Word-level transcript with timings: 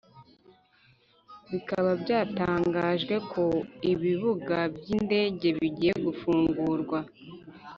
Bikaba 1.49 1.91
byatangajwe 2.01 3.15
ko 3.31 3.43
ibibuga 3.91 4.57
byindege 4.77 5.47
bigiye 5.59 5.93
gufungurwa 6.05 6.99